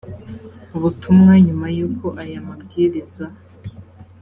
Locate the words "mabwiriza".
2.47-3.25